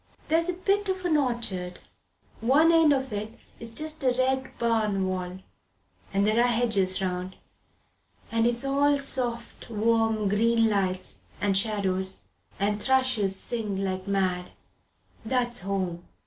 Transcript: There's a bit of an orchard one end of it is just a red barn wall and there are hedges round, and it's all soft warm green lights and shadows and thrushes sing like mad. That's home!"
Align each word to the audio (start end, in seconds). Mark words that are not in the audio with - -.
There's 0.29 0.49
a 0.49 0.53
bit 0.53 0.89
of 0.89 1.05
an 1.05 1.15
orchard 1.15 1.77
one 2.39 2.71
end 2.71 2.91
of 2.91 3.13
it 3.13 3.37
is 3.59 3.71
just 3.71 4.03
a 4.03 4.11
red 4.17 4.57
barn 4.57 5.05
wall 5.05 5.37
and 6.11 6.25
there 6.25 6.39
are 6.39 6.47
hedges 6.47 7.03
round, 7.03 7.35
and 8.31 8.47
it's 8.47 8.65
all 8.65 8.97
soft 8.97 9.69
warm 9.69 10.27
green 10.27 10.67
lights 10.67 11.21
and 11.39 11.55
shadows 11.55 12.21
and 12.59 12.81
thrushes 12.81 13.35
sing 13.35 13.77
like 13.83 14.07
mad. 14.07 14.49
That's 15.23 15.61
home!" 15.61 16.03